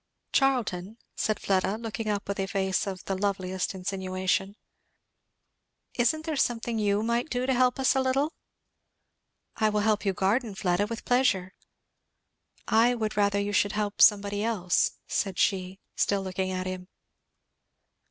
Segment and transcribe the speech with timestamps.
[0.33, 4.55] "Charlton," said Fleda looking up with a face of the loveliest insinuation.
[5.93, 8.33] "isn't there something you might do to help us a little?"
[9.57, 11.53] "I will help you garden, Fleda, with pleasure."
[12.67, 16.87] "I would rather you should help somebody else," said she, still looking at him.